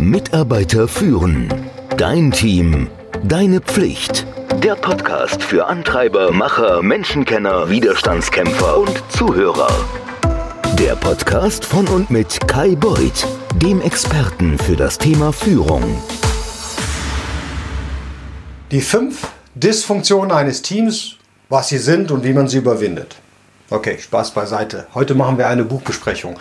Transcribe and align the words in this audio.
Mitarbeiter 0.00 0.88
führen. 0.88 1.52
Dein 1.98 2.32
Team. 2.32 2.88
Deine 3.22 3.60
Pflicht. 3.60 4.26
Der 4.64 4.74
Podcast 4.74 5.42
für 5.42 5.66
Antreiber, 5.66 6.32
Macher, 6.32 6.82
Menschenkenner, 6.82 7.68
Widerstandskämpfer 7.68 8.78
und 8.78 9.02
Zuhörer. 9.10 9.68
Der 10.78 10.96
Podcast 10.96 11.66
von 11.66 11.86
und 11.88 12.10
mit 12.10 12.48
Kai 12.48 12.76
Beuth, 12.76 13.26
dem 13.56 13.82
Experten 13.82 14.56
für 14.56 14.74
das 14.74 14.96
Thema 14.96 15.34
Führung. 15.34 16.02
Die 18.70 18.80
fünf 18.80 19.28
Dysfunktionen 19.54 20.32
eines 20.32 20.62
Teams, 20.62 21.16
was 21.50 21.68
sie 21.68 21.78
sind 21.78 22.10
und 22.10 22.24
wie 22.24 22.32
man 22.32 22.48
sie 22.48 22.56
überwindet. 22.56 23.16
Okay, 23.68 23.98
Spaß 23.98 24.30
beiseite. 24.30 24.86
Heute 24.94 25.14
machen 25.14 25.36
wir 25.36 25.46
eine 25.48 25.64
Buchbesprechung. 25.64 26.40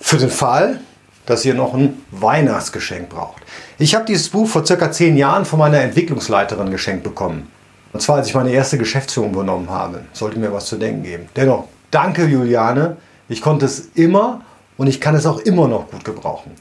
Für 0.00 0.16
den 0.16 0.30
Fall, 0.30 0.80
dass 1.28 1.44
ihr 1.44 1.52
noch 1.52 1.74
ein 1.74 2.02
Weihnachtsgeschenk 2.10 3.10
braucht. 3.10 3.42
Ich 3.78 3.94
habe 3.94 4.06
dieses 4.06 4.30
Buch 4.30 4.48
vor 4.48 4.64
circa 4.64 4.90
zehn 4.90 5.14
Jahren 5.14 5.44
von 5.44 5.58
meiner 5.58 5.78
Entwicklungsleiterin 5.80 6.70
geschenkt 6.70 7.04
bekommen. 7.04 7.52
Und 7.92 8.00
zwar, 8.00 8.16
als 8.16 8.28
ich 8.28 8.34
meine 8.34 8.50
erste 8.50 8.78
Geschäftsführung 8.78 9.32
übernommen 9.32 9.68
habe. 9.68 10.04
Sollte 10.14 10.38
mir 10.38 10.54
was 10.54 10.64
zu 10.64 10.76
denken 10.76 11.02
geben. 11.02 11.28
Dennoch, 11.36 11.64
danke 11.90 12.24
Juliane. 12.24 12.96
Ich 13.28 13.42
konnte 13.42 13.66
es 13.66 13.90
immer 13.94 14.40
und 14.78 14.86
ich 14.86 15.02
kann 15.02 15.14
es 15.14 15.26
auch 15.26 15.38
immer 15.40 15.68
noch 15.68 15.90
gut 15.90 16.02
gebrauchen. 16.02 16.52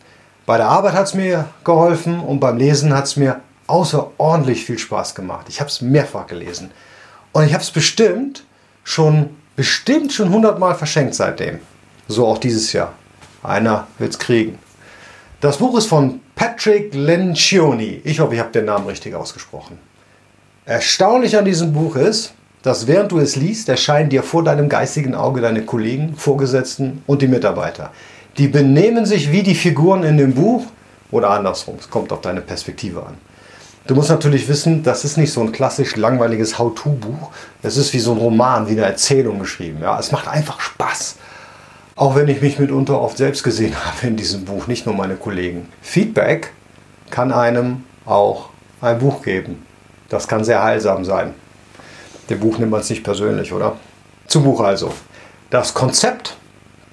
Bei 0.46 0.58
der 0.58 0.68
Arbeit 0.68 0.96
hat 0.96 1.08
es 1.08 1.14
mir 1.14 1.46
geholfen 1.64 2.20
und 2.20 2.42
beim 2.42 2.58
Lesen 2.58 2.94
hat 2.94 3.06
es 3.06 3.16
mir 3.16 3.40
außerordentlich 3.68 4.66
viel 4.66 4.80
Spaß 4.80 5.16
gemacht. 5.16 5.46
Ich 5.48 5.62
habe 5.62 5.70
es 5.70 5.80
mehrfach 5.80 6.28
gelesen. 6.28 6.72
Und 7.32 7.46
ich 7.46 7.54
habe 7.54 7.64
es 7.64 7.72
bestimmt 7.72 8.44
schon, 8.84 9.30
bestimmt 9.56 10.12
schon 10.12 10.30
hundertmal 10.30 10.76
verschenkt 10.76 11.16
seitdem. 11.16 11.60
So 12.10 12.28
auch 12.28 12.38
dieses 12.38 12.74
Jahr. 12.74 12.92
Einer 13.48 13.88
wird 13.98 14.12
es 14.12 14.20
kriegen. 14.20 14.60
Das 15.40 15.58
Buch 15.58 15.78
ist 15.78 15.86
von 15.86 16.20
Patrick 16.36 16.94
Lencioni. 16.94 18.02
Ich 18.04 18.20
hoffe, 18.20 18.34
ich 18.34 18.40
habe 18.40 18.52
den 18.52 18.66
Namen 18.66 18.88
richtig 18.88 19.16
ausgesprochen. 19.16 19.80
Erstaunlich 20.66 21.38
an 21.38 21.46
diesem 21.46 21.72
Buch 21.72 21.96
ist, 21.96 22.34
dass 22.62 22.88
während 22.88 23.14
du 23.14 23.20
es 23.20 23.38
liest, 23.38 23.70
erscheinen 23.70 24.10
dir 24.10 24.22
vor 24.22 24.44
deinem 24.44 24.68
geistigen 24.68 25.16
Auge 25.16 25.40
deine 25.40 25.62
Kollegen, 25.62 26.16
Vorgesetzten 26.18 27.04
und 27.08 27.22
die 27.22 27.30
Mitarbeiter. 27.30 27.92
Die 28.38 28.50
benehmen 28.50 29.06
sich 29.06 29.32
wie 29.32 29.44
die 29.44 29.56
Figuren 29.56 30.04
in 30.04 30.18
dem 30.18 30.34
Buch 30.34 30.66
oder 31.10 31.30
andersrum. 31.30 31.78
Es 31.80 31.90
kommt 31.90 32.12
auf 32.12 32.20
deine 32.20 32.42
Perspektive 32.42 33.06
an. 33.06 33.14
Du 33.88 33.96
musst 33.96 34.10
natürlich 34.10 34.50
wissen, 34.50 34.84
das 34.84 35.06
ist 35.06 35.16
nicht 35.16 35.32
so 35.32 35.40
ein 35.40 35.54
klassisch 35.54 35.96
langweiliges 35.96 36.60
How-To-Buch. 36.60 37.32
Es 37.64 37.78
ist 37.78 37.94
wie 37.94 38.00
so 38.00 38.12
ein 38.12 38.18
Roman, 38.18 38.68
wie 38.68 38.74
eine 38.74 38.82
Erzählung 38.82 39.40
geschrieben. 39.40 39.80
Ja, 39.82 39.98
es 39.98 40.12
macht 40.12 40.28
einfach 40.28 40.60
Spaß. 40.60 41.16
Auch 41.98 42.16
wenn 42.16 42.28
ich 42.28 42.42
mich 42.42 42.60
mitunter 42.60 43.02
oft 43.02 43.18
selbst 43.18 43.42
gesehen 43.42 43.74
habe 43.86 44.06
in 44.06 44.16
diesem 44.16 44.46
Buch, 44.46 44.68
nicht 44.68 44.86
nur 44.86 44.96
meine 44.96 45.16
Kollegen. 45.16 45.68
Feedback 45.82 46.54
kann 47.10 47.32
einem 47.32 47.84
auch 48.06 48.50
ein 48.82 49.00
Buch 49.00 49.24
geben. 49.24 49.66
Das 50.08 50.28
kann 50.28 50.44
sehr 50.44 50.64
heilsam 50.64 51.04
sein. 51.04 51.34
Dem 52.30 52.40
Buch 52.40 52.60
nimmt 52.60 52.72
man 52.72 52.82
es 52.82 52.90
nicht 52.92 53.04
persönlich, 53.04 53.52
oder? 53.52 53.78
Zum 54.28 54.44
Buch 54.44 54.62
also. 54.62 54.94
Das 55.50 55.74
Konzept, 55.74 56.38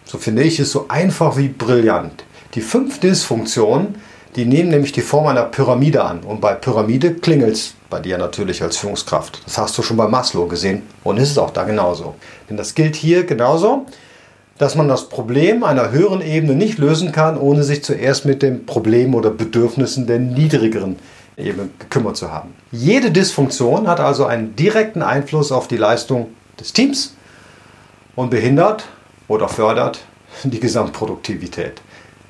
so 0.04 0.16
finde 0.16 0.42
ich, 0.42 0.58
ist 0.58 0.72
so 0.72 0.86
einfach 0.88 1.36
wie 1.36 1.48
brillant. 1.48 2.24
Die 2.54 2.62
fünf 2.62 2.98
Dysfunktionen, 2.98 3.96
die 4.36 4.46
nehmen 4.46 4.70
nämlich 4.70 4.92
die 4.92 5.02
Form 5.02 5.26
einer 5.26 5.44
Pyramide 5.44 6.02
an. 6.02 6.20
Und 6.20 6.40
bei 6.40 6.54
Pyramide 6.54 7.14
klingelt 7.14 7.54
es 7.54 7.74
bei 7.90 8.00
dir 8.00 8.16
natürlich 8.16 8.62
als 8.62 8.78
Führungskraft. 8.78 9.42
Das 9.44 9.58
hast 9.58 9.76
du 9.76 9.82
schon 9.82 9.98
bei 9.98 10.08
Maslow 10.08 10.46
gesehen 10.46 10.82
und 11.02 11.18
ist 11.18 11.32
es 11.32 11.38
auch 11.38 11.50
da 11.50 11.64
genauso. 11.64 12.14
Denn 12.48 12.56
das 12.56 12.74
gilt 12.74 12.96
hier 12.96 13.24
genauso 13.24 13.84
dass 14.58 14.74
man 14.74 14.88
das 14.88 15.08
Problem 15.08 15.64
einer 15.64 15.90
höheren 15.90 16.20
Ebene 16.20 16.54
nicht 16.54 16.78
lösen 16.78 17.12
kann, 17.12 17.36
ohne 17.36 17.64
sich 17.64 17.82
zuerst 17.82 18.24
mit 18.24 18.42
dem 18.42 18.66
Problem 18.66 19.14
oder 19.14 19.30
Bedürfnissen 19.30 20.06
der 20.06 20.18
niedrigeren 20.18 20.96
Ebene 21.36 21.70
gekümmert 21.78 22.16
zu 22.16 22.30
haben. 22.30 22.54
Jede 22.70 23.10
Dysfunktion 23.10 23.88
hat 23.88 24.00
also 24.00 24.26
einen 24.26 24.54
direkten 24.54 25.02
Einfluss 25.02 25.50
auf 25.50 25.66
die 25.66 25.76
Leistung 25.76 26.28
des 26.60 26.72
Teams 26.72 27.14
und 28.14 28.30
behindert 28.30 28.84
oder 29.26 29.48
fördert 29.48 30.00
die 30.44 30.60
Gesamtproduktivität. 30.60 31.80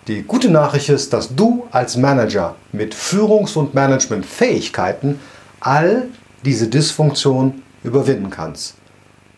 Die 0.06 0.22
gute 0.22 0.50
Nachricht 0.50 0.90
ist, 0.90 1.12
dass 1.12 1.34
du 1.34 1.66
als 1.70 1.96
Manager 1.96 2.56
mit 2.72 2.94
Führungs- 2.94 3.56
und 3.56 3.74
Managementfähigkeiten 3.74 5.18
all 5.60 6.08
diese 6.44 6.68
Dysfunktionen 6.68 7.62
überwinden 7.82 8.30
kannst. 8.30 8.74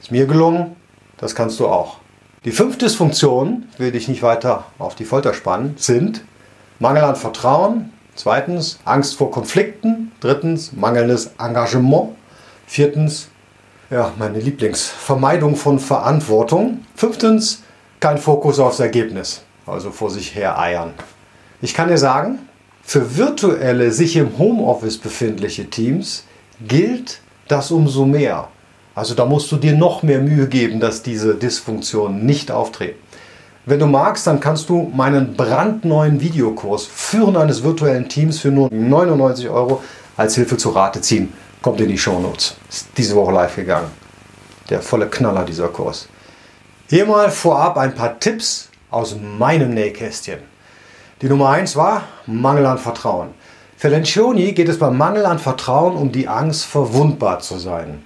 Ist 0.01 0.11
mir 0.11 0.27
gelungen, 0.27 0.75
das 1.19 1.35
kannst 1.35 1.61
du 1.61 1.67
auch. 1.67 1.99
Die 2.47 2.53
fünf 2.53 2.79
Dysfunktionen, 2.79 3.69
will 3.77 3.93
ich 3.97 4.07
nicht 4.07 4.23
weiter 4.23 4.67
auf 4.79 4.95
die 4.95 5.05
Folter 5.05 5.35
spannen, 5.35 5.75
sind 5.79 6.23
Mangel 6.79 7.03
an 7.03 7.17
Vertrauen, 7.17 7.93
zweitens 8.15 8.79
Angst 8.85 9.17
vor 9.17 9.33
Konflikten, 9.33 10.13
drittens 10.21 10.73
mangelndes 10.73 11.33
Engagement, 11.41 12.11
viertens, 12.65 13.31
ja, 13.91 14.13
meine 14.17 14.39
Lieblingsvermeidung 14.39 15.57
von 15.57 15.81
Verantwortung, 15.81 16.87
fünftens 16.95 17.65
kein 17.99 18.17
Fokus 18.17 18.61
aufs 18.61 18.79
Ergebnis, 18.79 19.43
also 19.67 19.91
vor 19.91 20.11
sich 20.11 20.37
her 20.37 20.57
eiern. 20.57 20.95
Ich 21.63 21.75
kann 21.75 21.89
dir 21.89 21.99
sagen, 21.99 22.39
für 22.81 23.17
virtuelle, 23.17 23.91
sich 23.91 24.15
im 24.15 24.39
Homeoffice 24.39 24.99
befindliche 24.99 25.69
Teams 25.69 26.23
gilt 26.65 27.21
das 27.49 27.73
umso 27.73 28.07
mehr. 28.07 28.47
Also 28.97 29.15
da 29.15 29.27
musst 29.27 29.53
du 29.53 29.57
dir 29.57 29.75
noch 29.75 30.03
mehr 30.03 30.21
Mühe 30.21 30.49
geben, 30.49 30.81
dass 30.81 31.03
diese 31.03 31.35
Dysfunktionen 31.35 32.25
nicht 32.25 32.51
auftreten. 32.51 32.99
Wenn 33.67 33.79
du 33.79 33.87
magst, 33.87 34.27
dann 34.27 34.41
kannst 34.41 34.71
du 34.71 34.91
meinen 34.95 35.35
brandneuen 35.35 36.23
Videokurs 36.23 36.87
Führen 36.87 37.37
eines 37.37 37.63
virtuellen 37.63 38.09
Teams 38.09 38.39
für 38.39 38.51
nur 38.51 38.73
99 38.73 39.51
Euro 39.51 39.83
als 40.17 40.37
Hilfe 40.37 40.57
zu 40.57 40.71
Rate 40.71 41.03
ziehen. 41.03 41.31
Kommt 41.61 41.81
in 41.83 41.89
die 41.89 41.99
Shownotes. 41.99 42.57
Ist 42.71 42.89
diese 42.97 43.15
Woche 43.17 43.33
live 43.33 43.57
gegangen. 43.57 43.91
Der 44.71 44.81
volle 44.81 45.09
Knaller 45.09 45.45
dieser 45.45 45.69
Kurs. 45.69 46.09
Hier 46.89 47.05
mal 47.05 47.31
vorab 47.31 47.77
ein 47.77 47.95
paar 47.95 48.19
Tipps 48.19 48.71
aus 48.91 49.15
meinem 49.39 49.75
Nähkästchen. 49.75 50.39
Die 51.21 51.29
Nummer 51.29 51.51
1 51.51 51.77
war 51.77 52.05
Mangel 52.25 52.65
an 52.65 52.79
Vertrauen. 52.79 53.35
Für 53.77 53.89
Lencioni 53.89 54.53
geht 54.53 54.71
es 54.71 54.79
beim 54.79 54.97
Mangel 54.97 55.27
an 55.27 55.39
Vertrauen 55.39 55.97
um 55.97 56.13
die 56.13 56.29
Angst, 56.29 56.65
verwundbar 56.65 57.41
zu 57.41 57.59
sein. 57.59 58.03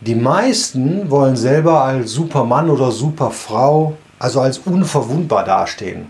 Die 0.00 0.14
meisten 0.14 1.10
wollen 1.10 1.36
selber 1.36 1.82
als 1.82 2.12
Supermann 2.12 2.70
oder 2.70 2.92
Superfrau, 2.92 3.96
also 4.20 4.40
als 4.40 4.58
unverwundbar 4.58 5.44
dastehen. 5.44 6.06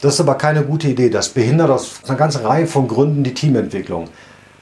Das 0.00 0.14
ist 0.14 0.20
aber 0.20 0.36
keine 0.36 0.62
gute 0.62 0.88
Idee. 0.88 1.10
Das 1.10 1.30
behindert 1.30 1.70
aus 1.70 2.02
einer 2.06 2.16
ganzen 2.16 2.46
Reihe 2.46 2.68
von 2.68 2.86
Gründen 2.86 3.24
die 3.24 3.34
Teamentwicklung. 3.34 4.08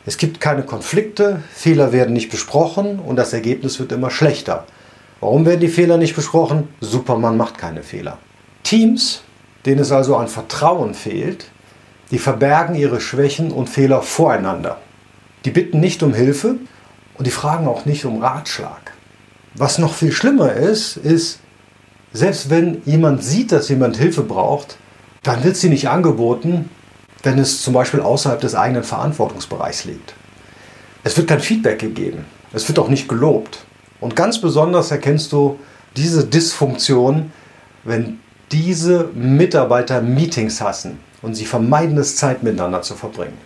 Es 0.06 0.16
gibt 0.16 0.40
keine 0.40 0.62
Konflikte, 0.62 1.42
Fehler 1.52 1.92
werden 1.92 2.14
nicht 2.14 2.30
besprochen 2.30 3.00
und 3.00 3.16
das 3.16 3.34
Ergebnis 3.34 3.78
wird 3.78 3.92
immer 3.92 4.10
schlechter. 4.10 4.64
Warum 5.20 5.44
werden 5.44 5.60
die 5.60 5.68
Fehler 5.68 5.98
nicht 5.98 6.16
besprochen? 6.16 6.68
Superman 6.80 7.36
macht 7.36 7.58
keine 7.58 7.82
Fehler. 7.82 8.18
Teams, 8.62 9.22
denen 9.66 9.80
es 9.80 9.92
also 9.92 10.16
an 10.16 10.28
Vertrauen 10.28 10.94
fehlt, 10.94 11.46
die 12.10 12.18
verbergen 12.18 12.76
ihre 12.76 13.00
Schwächen 13.00 13.50
und 13.50 13.68
Fehler 13.68 14.02
voreinander. 14.02 14.78
Die 15.44 15.50
bitten 15.50 15.80
nicht 15.80 16.02
um 16.02 16.14
Hilfe, 16.14 16.56
und 17.14 17.26
die 17.26 17.30
fragen 17.30 17.66
auch 17.66 17.84
nicht 17.84 18.04
um 18.04 18.22
Ratschlag. 18.22 18.92
Was 19.54 19.78
noch 19.78 19.94
viel 19.94 20.12
schlimmer 20.12 20.52
ist, 20.52 20.96
ist, 20.96 21.38
selbst 22.12 22.50
wenn 22.50 22.82
jemand 22.84 23.22
sieht, 23.22 23.52
dass 23.52 23.68
jemand 23.68 23.96
Hilfe 23.96 24.22
braucht, 24.22 24.76
dann 25.22 25.42
wird 25.44 25.56
sie 25.56 25.68
nicht 25.68 25.88
angeboten, 25.88 26.70
wenn 27.22 27.38
es 27.38 27.62
zum 27.62 27.74
Beispiel 27.74 28.00
außerhalb 28.00 28.40
des 28.40 28.54
eigenen 28.54 28.84
Verantwortungsbereichs 28.84 29.84
liegt. 29.84 30.14
Es 31.02 31.16
wird 31.16 31.28
kein 31.28 31.40
Feedback 31.40 31.78
gegeben. 31.78 32.24
Es 32.52 32.68
wird 32.68 32.78
auch 32.78 32.88
nicht 32.88 33.08
gelobt. 33.08 33.64
Und 34.00 34.16
ganz 34.16 34.40
besonders 34.40 34.90
erkennst 34.90 35.32
du 35.32 35.58
diese 35.96 36.26
Dysfunktion, 36.26 37.32
wenn 37.84 38.18
diese 38.52 39.10
Mitarbeiter 39.14 40.02
Meetings 40.02 40.60
hassen 40.60 40.98
und 41.22 41.34
sie 41.34 41.46
vermeiden 41.46 41.96
es, 41.98 42.16
Zeit 42.16 42.42
miteinander 42.42 42.82
zu 42.82 42.94
verbringen. 42.94 43.38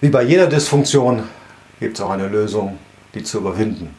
Wie 0.00 0.08
bei 0.08 0.22
jeder 0.22 0.46
Dysfunktion 0.46 1.24
gibt 1.80 1.98
es 1.98 2.04
auch 2.04 2.10
eine 2.10 2.28
Lösung 2.28 2.78
die 3.18 3.24
zu 3.24 3.38
überwinden. 3.38 3.94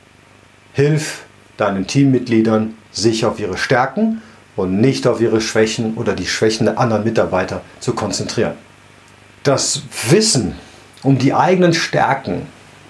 Hilf 0.74 1.24
deinen 1.58 1.88
Teammitgliedern, 1.88 2.76
sich 2.92 3.26
auf 3.26 3.40
ihre 3.40 3.58
Stärken 3.58 4.22
und 4.56 4.80
nicht 4.80 5.08
auf 5.08 5.22
ihre 5.22 5.42
Schwächen 5.42 5.96
oder 5.96 6.14
die 6.14 6.26
Schwächen 6.26 6.66
der 6.66 6.80
anderen 6.80 7.04
Mitarbeiter 7.04 7.62
zu 7.80 7.94
konzentrieren. 7.94 8.54
Das 9.44 9.84
Wissen 10.10 10.56
um 11.04 11.18
die 11.18 11.34
eigenen 11.34 11.74
Stärken, 11.74 12.48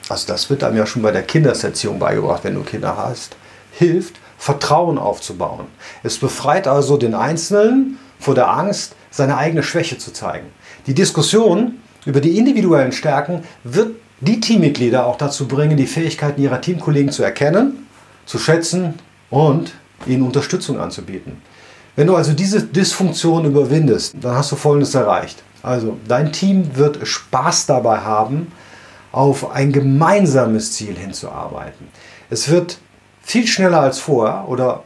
also 0.08 0.28
das 0.28 0.50
wird 0.50 0.64
einem 0.64 0.78
ja 0.78 0.86
schon 0.86 1.02
bei 1.02 1.12
der 1.12 1.24
Kinderserziehung 1.24 2.00
beigebracht, 2.00 2.44
wenn 2.44 2.56
du 2.56 2.62
Kinder 2.62 2.98
hast, 2.98 3.36
hilft, 3.72 4.16
Vertrauen 4.38 4.98
aufzubauen. 4.98 5.66
Es 6.02 6.18
befreit 6.18 6.68
also 6.68 6.98
den 6.98 7.14
Einzelnen 7.14 8.00
vor 8.20 8.36
der 8.36 8.50
Angst, 8.50 8.96
seine 9.12 9.38
eigene 9.38 9.64
Schwäche 9.64 9.98
zu 9.98 10.12
zeigen. 10.14 10.48
Die 10.88 10.94
Diskussion 10.94 11.80
über 12.06 12.22
die 12.22 12.38
individuellen 12.38 12.92
Stärken 12.92 13.44
wird 13.64 13.96
die 14.22 14.40
Teammitglieder 14.40 15.06
auch 15.06 15.18
dazu 15.18 15.48
bringen, 15.48 15.78
die 15.78 15.88
Fähigkeiten 15.88 16.42
ihrer 16.42 16.62
Teamkollegen 16.62 17.12
zu 17.12 17.24
erkennen, 17.24 17.88
zu 18.26 18.38
schätzen 18.38 18.96
und 19.30 19.74
ihnen 20.06 20.24
Unterstützung 20.24 20.80
anzubieten. 20.80 21.42
Wenn 21.96 22.08
du 22.08 22.16
also 22.16 22.34
diese 22.34 22.62
Dysfunktion 22.64 23.46
überwindest, 23.46 24.16
dann 24.22 24.36
hast 24.36 24.52
du 24.52 24.56
Folgendes 24.56 24.96
erreicht. 24.96 25.44
Also 25.62 25.98
dein 26.08 26.32
Team 26.32 26.76
wird 26.76 27.06
Spaß 27.06 27.66
dabei 27.66 28.00
haben, 28.00 28.52
auf 29.12 29.52
ein 29.52 29.72
gemeinsames 29.72 30.74
Ziel 30.74 30.96
hinzuarbeiten. 30.96 31.88
Es 32.30 32.50
wird 32.50 32.78
viel 33.22 33.48
schneller 33.48 33.82
als 33.82 34.00
vorher 34.00 34.46
oder 34.48 34.84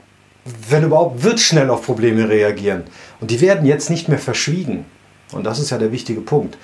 wenn 0.69 0.83
überhaupt, 0.83 1.23
wird 1.23 1.39
schnell 1.39 1.69
auf 1.69 1.85
Probleme 1.85 2.27
reagieren. 2.27 2.83
Und 3.21 3.31
die 3.31 3.41
werden 3.41 3.65
jetzt 3.65 3.89
nicht 3.89 4.09
mehr 4.09 4.19
verschwiegen. 4.19 4.85
Und 5.31 5.45
das 5.45 5.59
ist 5.59 5.69
ja 5.69 5.77
der 5.77 5.91
wichtige 5.91 6.21
Punkt. 6.21 6.57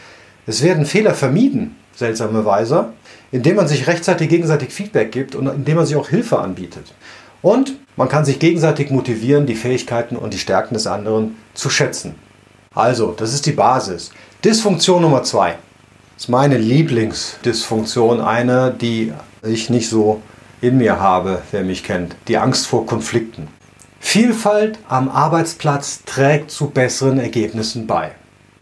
Es 0.50 0.64
werden 0.64 0.88
Fehler 0.88 1.14
vermieden, 1.14 1.76
seltsamerweise, 1.96 2.88
indem 3.32 3.58
man 3.58 3.68
sich 3.68 3.86
rechtzeitig 3.86 4.30
gegenseitig 4.30 4.72
Feedback 4.72 5.12
gibt 5.12 5.36
und 5.36 5.46
indem 5.46 5.76
man 5.76 5.86
sich 5.86 5.96
auch 5.96 6.10
Hilfe 6.10 6.40
anbietet. 6.40 6.92
Und 7.44 7.74
man 7.96 8.10
kann 8.10 8.26
sich 8.26 8.40
gegenseitig 8.40 8.90
motivieren, 8.90 9.46
die 9.46 9.54
Fähigkeiten 9.54 10.16
und 10.16 10.34
die 10.34 10.40
Stärken 10.40 10.74
des 10.74 10.88
anderen 10.88 11.36
zu 11.54 11.70
schätzen. 11.70 12.16
Also, 12.74 13.14
das 13.16 13.36
ist 13.36 13.46
die 13.46 13.52
Basis. 13.52 14.10
Dysfunktion 14.44 15.04
Nummer 15.04 15.22
zwei. 15.22 15.50
Das 16.16 16.24
ist 16.24 16.30
meine 16.30 16.58
Lieblingsdysfunktion, 16.58 18.20
eine, 18.20 18.72
die 18.72 19.14
ich 19.44 19.70
nicht 19.70 19.88
so 19.88 20.20
in 20.62 20.80
mir 20.80 21.00
habe, 21.00 21.44
wer 21.52 21.62
mich 21.62 21.84
kennt. 21.84 22.16
Die 22.28 22.40
Angst 22.40 22.66
vor 22.66 22.88
Konflikten. 22.88 23.50
Vielfalt 24.00 24.80
am 24.88 25.10
Arbeitsplatz 25.10 26.02
trägt 26.08 26.50
zu 26.50 26.72
besseren 26.72 27.20
Ergebnissen 27.20 27.86
bei. 27.86 28.14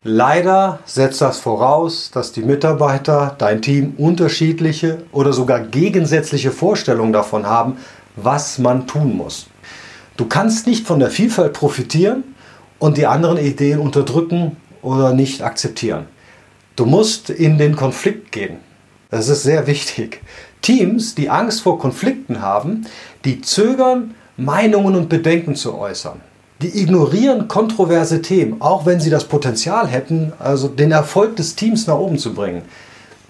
Leider 0.09 0.79
setzt 0.85 1.19
das 1.19 1.37
voraus, 1.37 2.11
dass 2.13 2.31
die 2.31 2.41
Mitarbeiter, 2.41 3.35
dein 3.37 3.61
Team 3.61 3.95
unterschiedliche 3.97 4.99
oder 5.11 5.33
sogar 5.33 5.59
gegensätzliche 5.59 6.51
Vorstellungen 6.51 7.11
davon 7.11 7.45
haben, 7.45 7.75
was 8.15 8.57
man 8.57 8.87
tun 8.87 9.17
muss. 9.17 9.47
Du 10.15 10.25
kannst 10.25 10.65
nicht 10.65 10.87
von 10.87 11.01
der 11.01 11.09
Vielfalt 11.09 11.51
profitieren 11.51 12.23
und 12.79 12.95
die 12.95 13.05
anderen 13.05 13.37
Ideen 13.37 13.79
unterdrücken 13.79 14.55
oder 14.81 15.11
nicht 15.11 15.41
akzeptieren. 15.41 16.05
Du 16.77 16.85
musst 16.85 17.29
in 17.29 17.57
den 17.57 17.75
Konflikt 17.75 18.31
gehen. 18.31 18.59
Das 19.09 19.27
ist 19.27 19.43
sehr 19.43 19.67
wichtig. 19.67 20.21
Teams, 20.61 21.15
die 21.15 21.29
Angst 21.29 21.63
vor 21.63 21.79
Konflikten 21.79 22.41
haben, 22.41 22.87
die 23.25 23.41
zögern 23.41 24.15
Meinungen 24.37 24.95
und 24.95 25.09
Bedenken 25.09 25.55
zu 25.55 25.77
äußern. 25.77 26.21
Die 26.61 26.81
ignorieren 26.81 27.47
kontroverse 27.47 28.23
Themen, 28.23 28.61
auch 28.61 28.87
wenn 28.87 28.99
sie 28.99 29.11
das 29.11 29.25
Potenzial 29.25 29.87
hätten, 29.87 30.33
also 30.39 30.67
den 30.67 30.91
Erfolg 30.91 31.35
des 31.35 31.55
Teams 31.55 31.85
nach 31.85 31.99
oben 31.99 32.17
zu 32.17 32.33
bringen. 32.33 32.63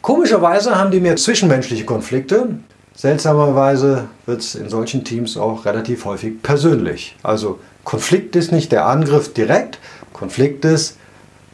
Komischerweise 0.02 0.78
haben 0.78 0.92
die 0.92 1.02
mehr 1.02 1.18
zwischenmenschliche 1.18 1.84
Konflikte. 1.84 2.48
Seltsamerweise 2.96 4.06
wird 4.26 4.40
es 4.40 4.56
in 4.56 4.70
solchen 4.70 5.04
Teams 5.04 5.36
auch 5.36 5.66
relativ 5.66 6.06
häufig 6.06 6.42
persönlich. 6.42 7.18
Also 7.22 7.60
Konflikt 7.84 8.38
ist 8.38 8.54
nicht 8.54 8.72
der 8.72 8.86
Angriff 8.86 9.34
direkt, 9.34 9.80
Konflikt 10.14 10.64
ist 10.64 10.98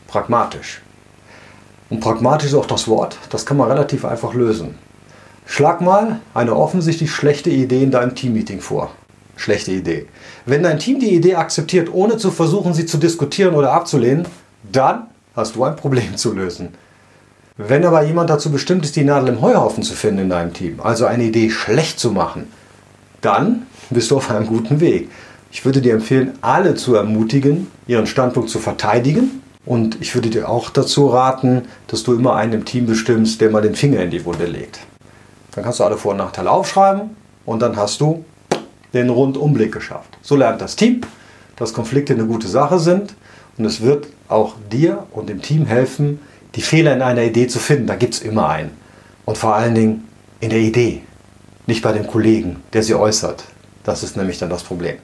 pragmatisch. 0.08 0.82
Und 1.90 2.02
pragmatisch 2.02 2.50
ist 2.50 2.56
auch 2.56 2.68
das 2.68 2.88
Wort, 2.88 3.18
das 3.32 3.48
kann 3.48 3.58
man 3.58 3.72
relativ 3.72 4.06
einfach 4.06 4.36
lösen. 4.36 4.76
Schlag 5.48 5.82
mal 5.82 6.20
eine 6.36 6.56
offensichtlich 6.56 7.12
schlechte 7.12 7.50
Idee 7.50 7.82
in 7.82 7.92
deinem 7.92 8.14
Teammeeting 8.14 8.62
vor. 8.62 8.92
Schlechte 9.36 9.72
Idee. 9.72 10.06
Wenn 10.46 10.64
dein 10.64 10.80
Team 10.80 11.00
die 11.00 11.14
Idee 11.14 11.36
akzeptiert, 11.36 11.90
ohne 11.92 12.18
zu 12.18 12.32
versuchen, 12.32 12.74
sie 12.74 12.86
zu 12.86 12.98
diskutieren 12.98 13.56
oder 13.56 13.74
abzulehnen, 13.74 14.28
dann 14.72 15.08
hast 15.36 15.56
du 15.56 15.64
ein 15.64 15.76
Problem 15.76 16.16
zu 16.16 16.34
lösen. 16.34 16.70
Wenn 17.58 17.86
aber 17.86 18.04
jemand 18.04 18.30
dazu 18.30 18.52
bestimmt 18.52 18.86
ist, 18.86 18.96
die 18.96 19.04
Nadel 19.04 19.30
im 19.30 19.42
Heuhaufen 19.42 19.84
zu 19.84 19.94
finden 19.94 20.24
in 20.24 20.30
deinem 20.30 20.54
Team, 20.54 20.80
also 20.82 21.06
eine 21.06 21.24
Idee 21.24 21.50
schlecht 21.50 22.00
zu 22.00 22.12
machen, 22.12 22.52
dann 23.22 23.68
bist 23.90 24.12
du 24.12 24.18
auf 24.18 24.30
einem 24.32 24.48
guten 24.48 24.80
Weg. 24.80 25.10
Ich 25.52 25.64
würde 25.66 25.82
dir 25.82 25.94
empfehlen, 25.94 26.34
alle 26.42 26.74
zu 26.74 26.96
ermutigen, 26.96 27.68
ihren 27.86 28.08
Standpunkt 28.08 28.50
zu 28.50 28.60
verteidigen. 28.60 29.42
Und 29.66 30.02
ich 30.02 30.14
würde 30.16 30.30
dir 30.30 30.50
auch 30.50 30.72
dazu 30.72 31.08
raten, 31.08 31.62
dass 31.88 32.04
du 32.04 32.14
immer 32.16 32.36
einen 32.36 32.54
im 32.54 32.66
Team 32.66 32.86
bestimmst, 32.86 33.40
der 33.40 33.50
mal 33.50 33.62
den 33.62 33.76
Finger 33.76 34.02
in 34.02 34.10
die 34.10 34.26
Wunde 34.26 34.46
legt. 34.46 34.80
Dann 35.52 35.64
kannst 35.64 35.80
du 35.80 35.84
alle 35.84 35.98
Vor- 35.98 36.12
und 36.12 36.18
Nachteile 36.18 36.52
aufschreiben 36.52 37.12
und 37.46 37.62
dann 37.62 37.78
hast 37.78 38.02
du 38.02 38.26
den 38.94 39.10
Rundumblick 39.10 39.72
geschafft. 39.72 40.18
So 40.22 40.36
lernt 40.36 40.62
das 40.62 40.76
Team, 40.76 41.02
dass 41.56 41.74
Konflikte 41.74 42.14
eine 42.14 42.26
gute 42.26 42.48
Sache 42.48 42.80
sind 42.80 43.16
und 43.58 43.66
es 43.66 43.82
wird 43.82 44.08
auch 44.28 44.56
dir 44.72 45.06
und 45.12 45.30
dem 45.30 45.42
Team 45.42 45.66
helfen, 45.66 46.20
die 46.56 46.62
Fehler 46.62 46.94
in 46.94 47.02
einer 47.02 47.24
Idee 47.24 47.48
zu 47.48 47.60
finden. 47.60 47.88
Da 47.88 47.96
gibt 47.96 48.16
es 48.16 48.22
immer 48.22 48.50
einen. 48.50 48.72
Und 49.26 49.38
vor 49.38 49.56
allen 49.56 49.76
Dingen 49.76 50.08
in 50.40 50.50
der 50.50 50.60
Idee, 50.60 51.02
nicht 51.68 51.82
bei 51.82 51.92
dem 51.92 52.08
Kollegen, 52.08 52.58
der 52.74 52.84
sie 52.84 52.96
äußert. 52.96 53.44
Das 53.84 54.04
ist 54.04 54.18
nämlich 54.18 54.38
dann 54.38 54.50
das 54.50 54.64
Problem. 54.64 54.98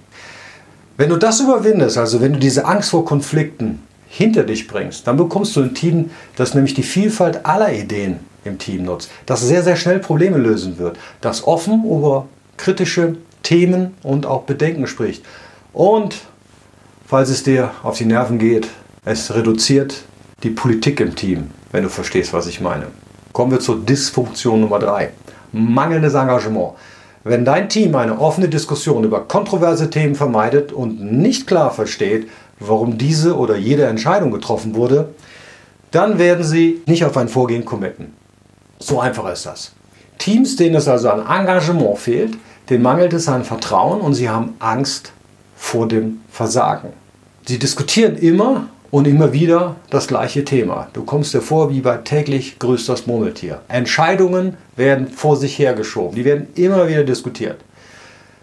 Wenn 0.97 1.09
du 1.09 1.17
das 1.17 1.39
überwindest, 1.39 1.97
also 1.97 2.19
wenn 2.21 2.33
du 2.33 2.39
diese 2.39 2.65
Angst 2.65 2.89
vor 2.89 3.05
Konflikten 3.05 3.81
hinter 4.07 4.43
dich 4.43 4.67
bringst, 4.67 5.07
dann 5.07 5.17
bekommst 5.17 5.55
du 5.55 5.61
ein 5.61 5.73
Team, 5.73 6.09
das 6.35 6.53
nämlich 6.53 6.73
die 6.73 6.83
Vielfalt 6.83 7.45
aller 7.45 7.71
Ideen 7.71 8.19
im 8.43 8.57
Team 8.57 8.83
nutzt, 8.83 9.09
das 9.25 9.41
sehr, 9.41 9.63
sehr 9.63 9.75
schnell 9.75 9.99
Probleme 9.99 10.37
lösen 10.37 10.77
wird, 10.77 10.97
das 11.21 11.45
offen 11.47 11.85
über 11.85 12.27
kritische 12.57 13.15
Themen 13.43 13.95
und 14.03 14.25
auch 14.25 14.43
Bedenken 14.43 14.87
spricht. 14.87 15.23
Und 15.73 16.17
falls 17.05 17.29
es 17.29 17.43
dir 17.43 17.71
auf 17.83 17.97
die 17.97 18.05
Nerven 18.05 18.39
geht, 18.39 18.67
es 19.05 19.33
reduziert 19.33 20.03
die 20.43 20.49
Politik 20.49 20.99
im 20.99 21.15
Team, 21.15 21.51
wenn 21.71 21.83
du 21.83 21.89
verstehst, 21.89 22.33
was 22.33 22.47
ich 22.47 22.61
meine. 22.61 22.87
Kommen 23.33 23.51
wir 23.51 23.59
zur 23.59 23.79
Dysfunktion 23.83 24.61
Nummer 24.61 24.79
3. 24.79 25.11
Mangelndes 25.51 26.13
Engagement. 26.13 26.73
Wenn 27.23 27.43
dein 27.43 27.69
Team 27.69 27.95
eine 27.95 28.19
offene 28.19 28.47
Diskussion 28.47 29.03
über 29.03 29.27
kontroverse 29.27 29.89
Themen 29.89 30.15
vermeidet 30.15 30.71
und 30.71 31.01
nicht 31.01 31.47
klar 31.47 31.71
versteht, 31.71 32.29
warum 32.59 32.97
diese 32.97 33.37
oder 33.37 33.57
jede 33.57 33.85
Entscheidung 33.85 34.31
getroffen 34.31 34.75
wurde, 34.75 35.09
dann 35.91 36.19
werden 36.19 36.43
sie 36.43 36.81
nicht 36.85 37.03
auf 37.03 37.17
ein 37.17 37.27
Vorgehen 37.27 37.65
committen. 37.65 38.13
So 38.79 38.99
einfach 38.99 39.29
ist 39.31 39.45
das. 39.45 39.73
Teams, 40.17 40.55
denen 40.55 40.75
es 40.75 40.87
also 40.87 41.09
an 41.09 41.19
Engagement 41.19 41.97
fehlt, 41.97 42.37
denen 42.69 42.83
mangelt 42.83 43.13
es 43.13 43.27
an 43.27 43.43
Vertrauen 43.43 44.01
und 44.01 44.13
sie 44.13 44.29
haben 44.29 44.55
Angst 44.59 45.11
vor 45.55 45.87
dem 45.87 46.21
Versagen. 46.31 46.89
Sie 47.45 47.59
diskutieren 47.59 48.15
immer 48.17 48.67
und 48.91 49.07
immer 49.07 49.33
wieder 49.33 49.75
das 49.89 50.07
gleiche 50.07 50.45
Thema. 50.45 50.87
Du 50.93 51.03
kommst 51.03 51.33
dir 51.33 51.41
vor 51.41 51.69
wie 51.71 51.81
bei 51.81 51.97
täglich 51.97 52.59
grüßt 52.59 52.89
das 52.89 53.07
Murmeltier. 53.07 53.61
Entscheidungen 53.67 54.57
werden 54.75 55.07
vor 55.07 55.35
sich 55.35 55.59
hergeschoben. 55.59 56.15
Die 56.15 56.25
werden 56.25 56.47
immer 56.55 56.87
wieder 56.87 57.03
diskutiert. 57.03 57.57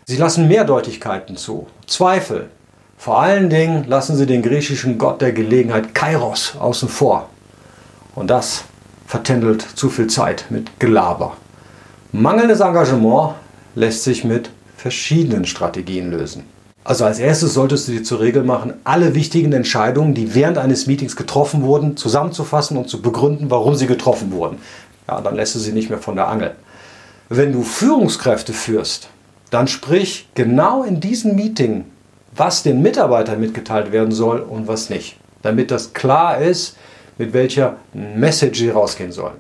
Sie 0.05 0.17
lassen 0.17 0.46
Mehrdeutigkeiten 0.46 1.37
zu, 1.37 1.67
Zweifel. 1.87 2.49
Vor 2.96 3.20
allen 3.20 3.50
Dingen 3.50 3.84
lassen 3.88 4.17
sie 4.17 4.26
den 4.26 4.43
griechischen 4.43 4.99
Gott 4.99 5.20
der 5.20 5.32
Gelegenheit 5.32 5.94
Kairos 5.94 6.55
außen 6.58 6.88
vor. 6.88 7.28
Und 8.14 8.28
das 8.28 8.64
vertändelt 9.06 9.62
zu 9.62 9.90
viel 9.90 10.06
Zeit 10.06 10.47
mit 10.49 10.78
Gelaber. 10.78 11.37
Mangelndes 12.12 12.61
Engagement 12.61 13.35
lässt 13.76 14.02
sich 14.02 14.25
mit 14.25 14.50
verschiedenen 14.76 15.45
Strategien 15.45 16.11
lösen. 16.11 16.45
Also 16.83 17.04
als 17.04 17.18
erstes 17.18 17.54
solltest 17.54 17.88
du 17.88 17.92
dir 17.92 18.04
zur 18.04 18.21
Regel 18.21 18.42
machen, 18.42 18.75
alle 18.85 19.14
wichtigen 19.14 19.52
Entscheidungen, 19.52 20.14
die 20.14 20.35
während 20.35 20.59
eines 20.59 20.87
Meetings 20.87 21.16
getroffen 21.16 21.62
wurden, 21.62 21.97
zusammenzufassen 21.97 22.76
und 22.76 22.88
zu 22.88 23.02
begründen, 23.02 23.50
warum 23.50 23.75
sie 23.75 23.87
getroffen 23.87 24.33
wurden. 24.33 24.59
Ja, 25.09 25.21
dann 25.21 25.37
lässt 25.37 25.54
du 25.54 25.59
sie 25.59 25.73
nicht 25.73 25.90
mehr 25.90 25.99
von 25.99 26.16
der 26.16 26.28
Angel. 26.28 26.54
Wenn 27.28 27.52
du 27.52 27.62
Führungskräfte 27.62 28.52
führst, 28.52 29.09
dann 29.50 29.68
sprich 29.68 30.28
genau 30.35 30.85
in 30.85 31.00
diesem 31.00 31.35
Meeting, 31.35 31.85
was 32.35 32.62
den 32.62 32.83
Mitarbeitern 32.83 33.40
mitgeteilt 33.40 33.92
werden 33.92 34.12
soll 34.12 34.40
und 34.40 34.68
was 34.68 34.90
nicht. 34.90 35.16
Damit 35.42 35.71
das 35.71 35.92
klar 35.92 36.38
ist, 36.38 36.76
mit 37.18 37.33
welcher 37.33 37.76
Message 37.92 38.59
sie 38.59 38.71
rausgehen 38.71 39.12
sollen. 39.12 39.37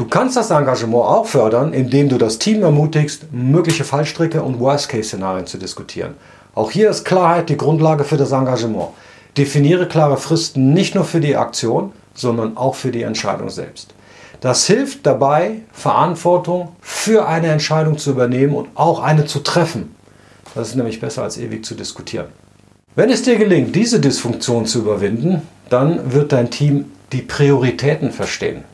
Du 0.00 0.06
kannst 0.06 0.34
das 0.34 0.50
Engagement 0.50 1.04
auch 1.04 1.26
fördern, 1.26 1.74
indem 1.74 2.08
du 2.08 2.16
das 2.16 2.38
Team 2.38 2.62
ermutigst, 2.62 3.30
mögliche 3.34 3.84
Fallstricke 3.84 4.42
und 4.42 4.58
Worst-Case-Szenarien 4.58 5.46
zu 5.46 5.58
diskutieren. 5.58 6.14
Auch 6.54 6.70
hier 6.70 6.88
ist 6.88 7.04
Klarheit 7.04 7.50
die 7.50 7.58
Grundlage 7.58 8.04
für 8.04 8.16
das 8.16 8.32
Engagement. 8.32 8.88
Definiere 9.36 9.86
klare 9.86 10.16
Fristen 10.16 10.72
nicht 10.72 10.94
nur 10.94 11.04
für 11.04 11.20
die 11.20 11.36
Aktion, 11.36 11.92
sondern 12.14 12.56
auch 12.56 12.76
für 12.76 12.90
die 12.90 13.02
Entscheidung 13.02 13.50
selbst. 13.50 13.92
Das 14.40 14.66
hilft 14.66 15.04
dabei, 15.04 15.60
Verantwortung 15.70 16.70
für 16.80 17.28
eine 17.28 17.48
Entscheidung 17.48 17.98
zu 17.98 18.12
übernehmen 18.12 18.54
und 18.54 18.68
auch 18.76 19.02
eine 19.02 19.26
zu 19.26 19.40
treffen. 19.40 19.94
Das 20.54 20.68
ist 20.68 20.76
nämlich 20.76 20.98
besser 20.98 21.24
als 21.24 21.36
ewig 21.36 21.62
zu 21.62 21.74
diskutieren. 21.74 22.28
Wenn 22.94 23.10
es 23.10 23.20
dir 23.20 23.36
gelingt, 23.36 23.76
diese 23.76 24.00
Dysfunktion 24.00 24.64
zu 24.64 24.78
überwinden, 24.78 25.42
dann 25.68 26.14
wird 26.14 26.32
dein 26.32 26.50
Team 26.50 26.86
die 27.12 27.20
Prioritäten 27.20 28.12
verstehen. 28.12 28.64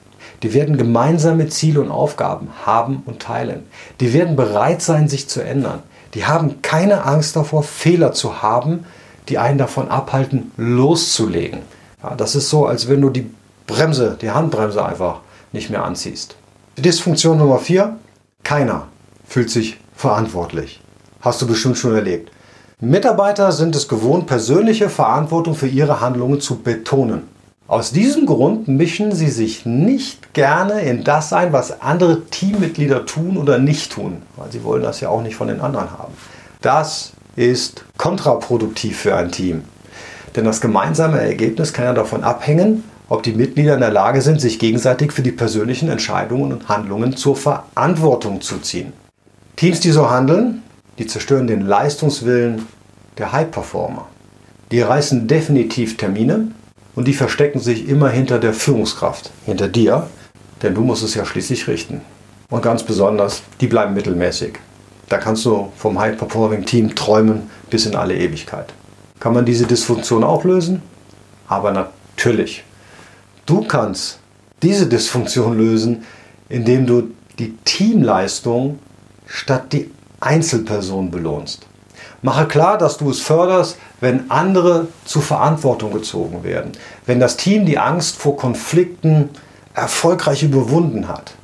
Die 0.47 0.55
werden 0.55 0.77
gemeinsame 0.77 1.49
Ziele 1.49 1.81
und 1.81 1.91
Aufgaben 1.91 2.51
haben 2.65 3.03
und 3.05 3.21
teilen. 3.21 3.67
Die 3.99 4.13
werden 4.13 4.37
bereit 4.37 4.81
sein, 4.81 5.09
sich 5.09 5.29
zu 5.29 5.43
ändern. 5.43 5.83
Die 6.15 6.25
haben 6.25 6.63
keine 6.63 7.05
Angst 7.05 7.35
davor, 7.35 7.65
Fehler 7.65 8.13
zu 8.13 8.43
haben, 8.43 8.87
die 9.29 9.39
einen 9.39 9.59
davon 9.59 9.89
abhalten, 9.89 10.53
loszulegen. 10.57 11.63
Ja, 12.01 12.15
das 12.15 12.37
ist 12.37 12.49
so, 12.49 12.65
als 12.65 12.89
wenn 12.89 13.01
du 13.01 13.11
die 13.11 13.29
Bremse, 13.67 14.17
die 14.21 14.31
Handbremse 14.31 14.87
einfach 14.87 15.19
nicht 15.51 15.69
mehr 15.69 15.83
anziehst. 15.83 16.37
Dysfunktion 16.79 17.39
Nummer 17.39 17.59
4. 17.59 17.97
Keiner 18.45 18.87
fühlt 19.27 19.51
sich 19.51 19.79
verantwortlich. 19.97 20.81
Hast 21.23 21.43
du 21.43 21.49
bestimmt 21.49 21.77
schon 21.77 21.97
erlebt. 21.97 22.31
Mitarbeiter 22.79 23.51
sind 23.51 23.75
es 23.75 23.89
gewohnt, 23.89 24.29
persönliche 24.29 24.91
Verantwortung 24.91 25.57
für 25.57 25.67
ihre 25.67 26.01
Handlungen 26.01 26.41
zu 26.41 26.61
betonen. 26.63 27.35
Aus 27.69 27.91
diesem 27.91 28.27
Grund 28.27 28.69
mischen 28.69 29.11
sie 29.11 29.29
sich 29.29 29.67
nicht 29.67 30.35
gerne 30.35 30.83
in 30.83 31.03
das 31.03 31.33
ein, 31.33 31.53
was 31.53 31.81
andere 31.81 32.25
Teammitglieder 32.27 33.07
tun 33.07 33.37
oder 33.37 33.59
nicht 33.59 33.91
tun, 33.91 34.23
weil 34.37 34.53
sie 34.53 34.63
wollen 34.63 34.85
das 34.85 35.01
ja 35.01 35.09
auch 35.09 35.21
nicht 35.21 35.35
von 35.35 35.49
den 35.49 35.61
anderen 35.61 35.91
haben. 35.91 36.13
Das 36.61 37.13
ist 37.35 37.85
kontraproduktiv 37.99 38.97
für 38.97 39.17
ein 39.17 39.33
Team. 39.33 39.65
Denn 40.37 40.45
das 40.45 40.61
gemeinsame 40.61 41.21
Ergebnis 41.21 41.73
kann 41.73 41.87
ja 41.87 41.93
davon 41.93 42.23
abhängen, 42.23 42.85
ob 43.09 43.25
die 43.25 43.33
Mitglieder 43.33 43.75
in 43.75 43.81
der 43.81 43.91
Lage 43.91 44.23
sind, 44.23 44.41
sich 44.41 44.61
gegenseitig 44.61 45.11
für 45.13 45.23
die 45.23 45.33
persönlichen 45.33 45.89
Entscheidungen 45.89 46.53
und 46.53 46.69
Handlungen 46.69 47.17
zur 47.17 47.35
Verantwortung 47.35 48.43
zu 48.43 48.59
ziehen. 48.59 48.93
Teams, 49.57 49.81
die 49.81 49.91
so 49.91 50.09
handeln, 50.09 50.63
die 50.99 51.07
zerstören 51.07 51.49
den 51.49 51.63
Leistungswillen 51.63 52.67
der 53.19 53.33
High-Performer. 53.33 54.07
Die 54.71 54.81
reißen 54.81 55.27
definitiv 55.27 55.97
Termine 55.97 56.53
und 56.97 57.07
die 57.07 57.15
verstecken 57.15 57.61
sich 57.61 57.89
immer 57.89 58.09
hinter 58.09 58.41
der 58.41 58.53
Führungskraft, 58.53 59.31
hinter 59.45 59.69
dir, 59.69 60.09
denn 60.63 60.75
du 60.75 60.81
musst 60.81 61.05
es 61.05 61.15
ja 61.15 61.25
schließlich 61.25 61.69
richten. 61.69 62.01
Und 62.51 62.63
ganz 62.63 62.83
besonders, 62.83 63.43
die 63.61 63.69
bleiben 63.69 63.95
mittelmäßig. 63.95 64.55
Da 65.09 65.19
kannst 65.19 65.45
du 65.45 65.71
vom 65.77 66.01
High-Performing-Team 66.01 66.95
träumen 66.97 67.51
bis 67.71 67.87
in 67.87 67.95
alle 67.95 68.17
Ewigkeit. 68.17 68.73
Kann 69.21 69.35
man 69.35 69.45
diese 69.45 69.67
Dysfunktion 69.67 70.25
auch 70.25 70.45
lösen? 70.45 70.83
Aber 71.47 71.71
natürlich. 71.71 72.65
Du 73.45 73.63
kannst 73.63 74.19
diese 74.63 74.89
Dysfunktion 74.89 75.57
lösen, 75.57 76.05
indem 76.49 76.87
du 76.87 77.11
die 77.39 77.57
Teamleistung 77.65 78.79
statt 79.27 79.73
die 79.73 79.91
Einzelperson 80.21 81.11
belohnst. 81.11 81.67
Mache 82.23 82.47
klar, 82.47 82.79
dass 82.79 82.97
du 82.97 83.11
es 83.11 83.21
förderst, 83.21 83.77
wenn 84.01 84.31
andere 84.31 84.89
zur 85.05 85.23
Verantwortung 85.23 85.93
gezogen 85.93 86.45
werden, 86.45 86.73
wenn 87.05 87.21
das 87.21 87.37
Team 87.37 87.67
die 87.67 87.79
Angst 87.79 88.17
vor 88.17 88.37
Konflikten 88.37 89.31
erfolgreich 89.75 90.43
überwunden 90.43 91.09
hat. 91.09 91.35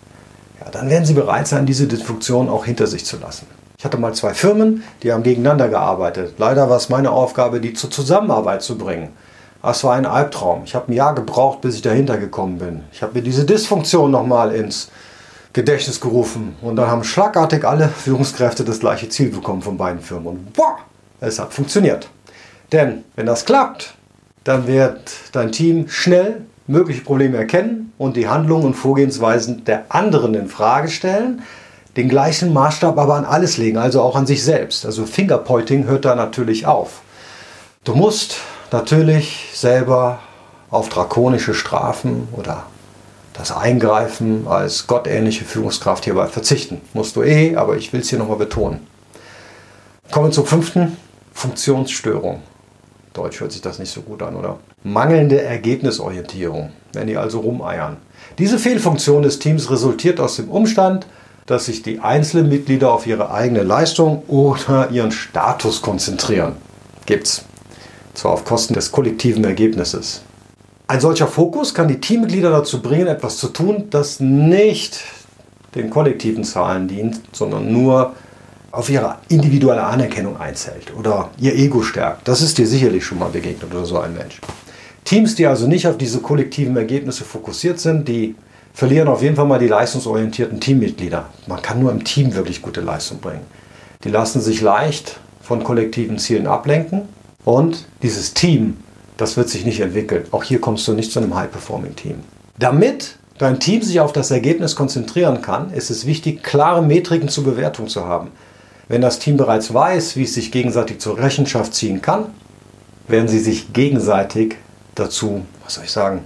Ja, 0.61 0.71
dann 0.71 0.89
werden 0.89 1.05
sie 1.05 1.15
bereit 1.15 1.47
sein, 1.47 1.67
diese 1.67 1.87
Dysfunktion 1.87 2.49
auch 2.49 2.65
hinter 2.65 2.87
sich 2.87 3.05
zu 3.05 3.19
lassen. 3.19 3.47
Ich 3.79 3.85
hatte 3.85 3.99
mal 3.99 4.15
zwei 4.15 4.33
Firmen, 4.33 4.85
die 5.03 5.13
haben 5.13 5.25
gegeneinander 5.25 5.69
gearbeitet. 5.69 6.35
Leider 6.39 6.71
war 6.71 6.77
es 6.77 6.89
meine 6.89 7.11
Aufgabe, 7.11 7.61
die 7.61 7.75
zur 7.75 7.91
Zusammenarbeit 7.91 8.63
zu 8.63 8.79
bringen. 8.79 9.11
Das 9.61 9.85
war 9.85 9.95
ein 9.95 10.07
Albtraum. 10.07 10.63
Ich 10.65 10.75
habe 10.75 10.91
ein 10.91 10.95
Jahr 10.95 11.15
gebraucht, 11.15 11.61
bis 11.61 11.77
ich 11.77 11.83
dahinter 11.83 12.17
gekommen 12.17 12.59
bin. 12.59 12.85
Ich 12.93 13.03
habe 13.03 13.15
mir 13.15 13.23
diese 13.23 13.45
Dysfunktion 13.45 14.11
nochmal 14.11 14.55
ins 14.55 14.89
Gedächtnis 15.53 16.01
gerufen. 16.01 16.57
Und 16.63 16.77
dann 16.77 16.89
haben 16.89 17.05
schlagartig 17.05 17.65
alle 17.65 17.89
Führungskräfte 17.89 18.65
das 18.65 18.81
gleiche 18.81 19.09
Ziel 19.09 19.31
bekommen 19.31 19.63
von 19.63 19.77
beiden 19.77 20.01
Firmen. 20.01 20.27
Und 20.29 20.53
boah, 20.53 20.79
es 21.21 21.39
hat 21.39 21.53
funktioniert. 21.53 22.09
Denn 22.73 23.05
wenn 23.17 23.27
das 23.27 23.45
klappt, 23.45 23.95
dann 24.45 24.67
wird 24.67 25.13
dein 25.33 25.53
Team 25.53 25.89
schnell 25.89 26.43
mögliche 26.67 27.03
Probleme 27.03 27.37
erkennen 27.37 27.93
und 27.99 28.17
die 28.17 28.29
Handlungen 28.29 28.65
und 28.65 28.75
Vorgehensweisen 28.75 29.65
der 29.65 29.85
anderen 29.91 30.35
in 30.35 30.49
Frage 30.49 30.89
stellen, 30.89 31.43
den 31.97 32.09
gleichen 32.09 32.53
Maßstab 32.53 32.99
aber 32.99 33.15
an 33.17 33.25
alles 33.25 33.59
legen, 33.59 33.77
also 33.77 34.01
auch 34.01 34.17
an 34.17 34.27
sich 34.27 34.43
selbst. 34.43 34.87
Also 34.87 35.05
Fingerpointing 35.05 35.85
hört 35.85 36.07
da 36.07 36.15
natürlich 36.15 36.67
auf. 36.67 37.03
Du 37.85 37.95
musst 37.95 38.37
natürlich 38.71 39.51
selber 39.53 40.21
auf 40.71 40.89
drakonische 40.89 41.53
Strafen 41.53 42.29
oder 42.33 42.65
das 43.43 43.51
Eingreifen 43.51 44.47
als 44.47 44.87
gottähnliche 44.87 45.45
Führungskraft 45.45 46.05
hierbei 46.05 46.29
verzichten. 46.29 46.81
Musst 46.95 47.17
du 47.17 47.25
eh, 47.25 47.57
aber 47.57 47.77
ich 47.77 47.93
will 47.93 48.01
es 48.01 48.09
hier 48.09 48.21
nochmal 48.21 48.37
betonen. 48.37 48.87
Kommen 50.13 50.27
wir 50.27 50.31
zum 50.33 50.47
fünften, 50.47 50.97
Funktionsstörung. 51.33 52.41
Deutsch 53.13 53.41
hört 53.41 53.51
sich 53.51 53.61
das 53.61 53.81
nicht 53.81 53.91
so 53.91 54.03
gut 54.03 54.23
an, 54.23 54.37
oder? 54.37 54.61
Mangelnde 54.85 55.43
Ergebnisorientierung, 55.43 56.71
wenn 56.93 57.09
die 57.09 57.17
also 57.17 57.41
rumeiern. 57.41 57.97
Diese 58.39 58.61
Fehlfunktion 58.61 59.23
des 59.25 59.41
Teams 59.41 59.71
resultiert 59.73 60.21
aus 60.21 60.37
dem 60.37 60.49
Umstand, 60.49 61.09
dass 61.47 61.67
sich 61.67 61.83
die 61.83 61.99
einzelnen 61.99 62.49
Mitglieder 62.49 62.93
auf 62.93 63.09
ihre 63.09 63.33
eigene 63.33 63.65
Leistung 63.65 64.23
oder 64.29 64.91
ihren 64.91 65.11
Status 65.11 65.83
konzentrieren. 65.83 66.55
Gibt's. 67.07 67.45
Zwar 68.15 68.33
auf 68.33 68.45
Kosten 68.45 68.75
des 68.75 68.93
kollektiven 68.93 69.43
Ergebnisses. 69.43 70.23
Ein 70.87 71.01
solcher 71.01 71.27
Fokus 71.27 71.75
kann 71.75 71.89
die 71.89 72.01
Teammitglieder 72.01 72.51
dazu 72.51 72.83
bringen, 72.83 73.07
etwas 73.07 73.39
zu 73.39 73.49
tun, 73.49 73.85
das 73.91 74.21
nicht 74.21 75.01
den 75.75 75.89
kollektiven 75.91 76.45
Zahlen 76.45 76.89
dient, 76.89 77.21
sondern 77.33 77.73
nur 77.73 78.15
auf 78.73 78.91
ihre 78.91 79.17
individuelle 79.29 79.85
Anerkennung 79.85 80.41
einzählt 80.41 80.93
oder 80.99 81.31
ihr 81.39 81.55
Ego 81.55 81.83
stärkt. 81.83 82.27
Das 82.27 82.43
ist 82.43 82.59
dir 82.59 82.67
sicherlich 82.67 83.05
schon 83.05 83.19
mal 83.19 83.31
begegnet 83.31 83.73
oder 83.73 83.85
so 83.85 83.99
ein 83.99 84.15
Mensch. 84.15 84.41
Teams, 85.05 85.35
die 85.35 85.47
also 85.47 85.67
nicht 85.67 85.87
auf 85.87 85.99
diese 85.99 86.21
kollektiven 86.21 86.77
Ergebnisse 86.77 87.25
fokussiert 87.25 87.81
sind, 87.81 88.09
die 88.09 88.35
verlieren 88.73 89.09
auf 89.09 89.23
jeden 89.23 89.37
Fall 89.37 89.47
mal 89.47 89.59
die 89.59 89.69
leistungsorientierten 89.69 90.61
Teammitglieder. 90.61 91.27
Man 91.47 91.61
kann 91.61 91.81
nur 91.81 91.91
im 91.91 92.05
Team 92.05 92.35
wirklich 92.35 92.63
gute 92.63 92.81
Leistung 92.81 93.19
bringen. 93.19 93.45
Die 94.05 94.11
lassen 94.11 94.41
sich 94.41 94.61
leicht 94.61 95.21
von 95.43 95.65
kollektiven 95.65 96.19
Zielen 96.19 96.47
ablenken 96.47 97.03
und 97.45 97.87
dieses 98.03 98.33
Team 98.33 98.79
das 99.23 99.37
wird 99.37 99.49
sich 99.49 99.65
nicht 99.65 99.79
entwickeln. 99.79 100.25
Auch 100.33 100.43
hier 100.43 100.61
kommst 100.61 100.87
du 100.89 100.95
nicht 100.95 101.13
zu 101.13 101.21
einem 101.21 101.37
High-Performing-Team. 101.37 102.17
Damit 102.59 103.17
dein 103.39 103.61
Team 103.61 103.81
sich 103.81 104.01
auf 104.01 104.13
das 104.13 104.33
Ergebnis 104.33 104.75
konzentrieren 104.75 105.43
kann, 105.43 105.73
ist 105.73 105.91
es 105.91 106.07
wichtig, 106.07 106.43
klare 106.43 106.83
Metriken 106.83 107.29
zur 107.29 107.45
Bewertung 107.45 107.87
zu 107.87 108.05
haben. 108.05 108.33
Wenn 108.89 109.01
das 109.01 109.21
Team 109.21 109.37
bereits 109.37 109.73
weiß, 109.73 110.17
wie 110.17 110.25
es 110.25 110.35
sich 110.35 110.51
gegenseitig 110.51 110.99
zur 110.99 111.19
Rechenschaft 111.19 111.73
ziehen 111.73 112.03
kann, 112.03 112.27
werden 113.07 113.29
sie 113.29 113.39
sich 113.39 113.73
gegenseitig 113.73 114.57
dazu, 114.97 115.47
was 115.63 115.75
soll 115.75 115.85
ich 115.85 115.93
sagen, 115.93 116.25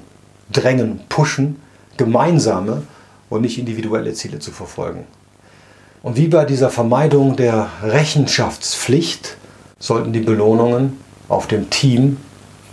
drängen, 0.50 1.00
pushen, 1.10 1.60
gemeinsame 1.98 2.82
und 3.28 3.42
nicht 3.42 3.58
individuelle 3.58 4.14
Ziele 4.14 4.38
zu 4.38 4.52
verfolgen. 4.52 5.04
Und 6.02 6.16
wie 6.16 6.28
bei 6.28 6.46
dieser 6.46 6.70
Vermeidung 6.70 7.36
der 7.36 7.68
Rechenschaftspflicht 7.82 9.36
sollten 9.78 10.14
die 10.14 10.20
Belohnungen 10.20 10.98
auf 11.28 11.46
dem 11.46 11.68
Team 11.68 12.16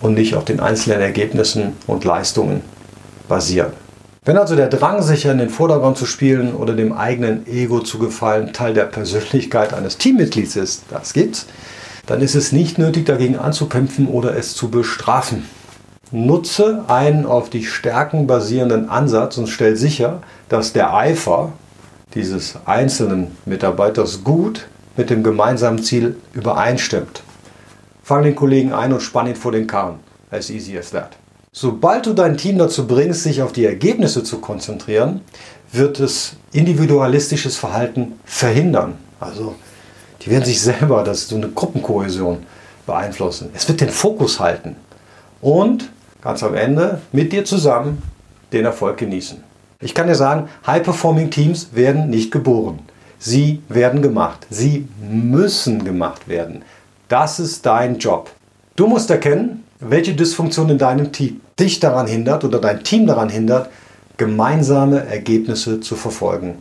und 0.04 0.14
nicht 0.14 0.36
auf 0.36 0.44
den 0.46 0.60
einzelnen 0.60 1.02
Ergebnissen 1.02 1.74
und 1.88 2.04
Leistungen 2.04 2.62
basieren. 3.28 3.72
Wenn 4.26 4.38
also 4.38 4.56
der 4.56 4.68
Drang, 4.68 5.02
sich 5.02 5.26
in 5.26 5.38
den 5.38 5.50
Vordergrund 5.50 5.98
zu 5.98 6.06
spielen 6.06 6.54
oder 6.54 6.74
dem 6.74 6.94
eigenen 6.94 7.48
Ego 7.48 7.80
zu 7.80 8.00
gefallen, 8.00 8.54
Teil 8.54 8.74
der 8.74 8.84
Persönlichkeit 8.84 9.74
eines 9.74 9.98
Teammitglieds 9.98 10.56
ist, 10.58 10.84
das 10.90 11.14
gibt's, 11.14 11.48
dann 12.06 12.22
ist 12.22 12.36
es 12.36 12.52
nicht 12.52 12.78
nötig, 12.78 13.06
dagegen 13.06 13.38
anzukämpfen 13.38 14.08
oder 14.08 14.36
es 14.36 14.56
zu 14.56 14.70
bestrafen. 14.70 15.46
Nutze 16.12 16.84
einen 16.88 17.26
auf 17.26 17.50
die 17.50 17.64
Stärken 17.64 18.28
basierenden 18.28 18.90
Ansatz 18.90 19.38
und 19.38 19.48
stell 19.48 19.78
sicher, 19.78 20.22
dass 20.50 20.74
der 20.74 20.94
Eifer 20.94 21.54
dieses 22.14 22.56
einzelnen 22.66 23.32
Mitarbeiters 23.46 24.24
gut 24.24 24.68
mit 24.98 25.10
dem 25.10 25.24
gemeinsamen 25.24 25.82
Ziel 25.82 26.18
übereinstimmt. 26.34 27.24
Fang 28.14 28.22
den 28.22 28.36
Kollegen 28.36 28.74
ein 28.74 28.94
und 28.94 29.02
spann 29.02 29.26
ihn 29.26 29.36
vor 29.36 29.52
den 29.52 29.66
Karren. 29.66 29.96
As 30.30 30.52
easy 30.52 30.78
as 30.78 30.92
that. 30.92 31.18
Sobald 31.52 32.06
du 32.06 32.14
dein 32.14 32.38
Team 32.38 32.60
dazu 32.60 32.86
bringst, 32.86 33.24
sich 33.24 33.42
auf 33.42 33.54
die 33.54 33.66
Ergebnisse 33.66 34.24
zu 34.24 34.38
konzentrieren, 34.38 35.22
wird 35.72 36.00
es 36.00 36.36
individualistisches 36.52 37.58
Verhalten 37.58 38.20
verhindern. 38.24 39.00
Also 39.20 39.56
die 40.22 40.30
werden 40.30 40.46
sich 40.46 40.62
selber, 40.62 41.04
das 41.04 41.22
ist 41.22 41.30
so 41.30 41.38
eine 41.38 41.50
Gruppenkohäsion, 41.50 42.44
beeinflussen. 42.86 43.50
Es 43.56 43.68
wird 43.68 43.82
den 43.82 43.90
Fokus 43.90 44.40
halten 44.40 44.76
und 45.42 45.90
ganz 46.22 46.44
am 46.44 46.54
Ende 46.54 47.02
mit 47.14 47.34
dir 47.34 47.46
zusammen 47.46 48.04
den 48.52 48.66
Erfolg 48.66 48.98
genießen. 48.98 49.44
Ich 49.80 49.96
kann 49.96 50.06
dir 50.06 50.14
sagen, 50.14 50.50
High-Performing 50.68 51.32
Teams 51.32 51.70
werden 51.72 52.12
nicht 52.12 52.32
geboren. 52.32 52.78
Sie 53.18 53.64
werden 53.70 54.04
gemacht. 54.04 54.46
Sie 54.52 54.88
müssen 55.02 55.84
gemacht 55.84 56.28
werden. 56.28 56.62
Das 57.08 57.40
ist 57.40 57.66
dein 57.66 57.98
Job. 57.98 58.30
Du 58.76 58.88
musst 58.88 59.10
erkennen, 59.10 59.64
welche 59.80 60.14
Dysfunktion 60.14 60.70
in 60.70 60.78
deinem 60.78 61.12
Team 61.12 61.42
dich 61.60 61.80
daran 61.80 62.08
hindert 62.08 62.44
oder 62.44 62.60
dein 62.60 62.84
Team 62.84 63.06
daran 63.06 63.30
hindert, 63.30 63.70
gemeinsame 64.18 65.06
Ergebnisse 65.06 65.80
zu 65.80 65.96
verfolgen. 65.96 66.56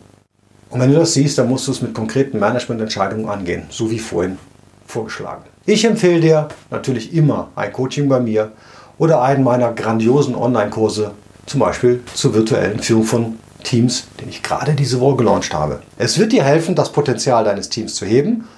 Und 0.71 0.81
wenn 0.81 0.91
du 0.91 0.99
das 0.99 1.15
siehst, 1.15 1.39
dann 1.39 1.49
musst 1.49 1.69
du 1.69 1.73
es 1.73 1.83
mit 1.83 1.95
konkreten 1.95 2.39
Managemententscheidungen 2.39 3.29
angehen, 3.29 3.65
so 3.71 3.91
wie 3.91 3.99
vorhin 3.99 4.39
vorgeschlagen. 4.87 5.45
Ich 5.65 5.85
empfehle 5.85 6.21
dir 6.21 6.49
natürlich 6.71 7.15
immer 7.15 7.51
ein 7.55 7.73
Coaching 7.73 8.09
bei 8.09 8.21
mir 8.21 8.53
oder 8.99 9.23
einen 9.23 9.45
meiner 9.45 9.73
grandiosen 9.73 10.35
Online-Kurse, 10.35 11.13
zum 11.47 11.61
Beispiel 11.61 12.03
zur 12.15 12.35
virtuellen 12.35 12.81
Führung 12.81 13.05
von 13.05 13.39
Teams, 13.63 14.07
den 14.21 14.29
ich 14.29 14.43
gerade 14.43 14.75
diese 14.75 15.01
Woche 15.01 15.19
gelauncht 15.19 15.55
habe. 15.55 15.83
Es 15.99 16.19
wird 16.19 16.33
dir 16.33 16.43
helfen, 16.43 16.75
das 16.75 16.91
Potenzial 16.91 17.45
deines 17.45 17.69
Teams 17.69 17.95
zu 17.95 18.07
heben 18.07 18.49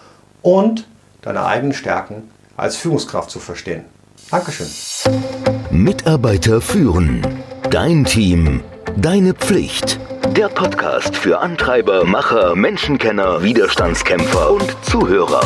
und 0.42 0.86
deine 1.24 1.44
eigenen 1.44 1.72
Stärken 1.72 2.30
als 2.56 2.76
Führungskraft 2.76 3.30
zu 3.30 3.40
verstehen. 3.40 3.84
Dankeschön. 4.30 4.68
Mitarbeiter 5.70 6.60
führen. 6.60 7.26
Dein 7.70 8.04
Team. 8.04 8.62
Deine 8.96 9.34
Pflicht. 9.34 9.98
Der 10.36 10.48
Podcast 10.48 11.16
für 11.16 11.38
Antreiber, 11.38 12.04
Macher, 12.04 12.54
Menschenkenner, 12.54 13.42
Widerstandskämpfer 13.42 14.52
und 14.52 14.76
Zuhörer. 14.82 15.42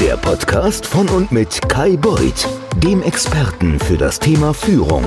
Der 0.00 0.16
Podcast 0.16 0.86
von 0.86 1.08
und 1.08 1.30
mit 1.32 1.60
Kai 1.68 1.96
Beuth, 1.96 2.48
dem 2.76 3.02
Experten 3.02 3.78
für 3.78 3.96
das 3.96 4.18
Thema 4.18 4.52
Führung. 4.52 5.04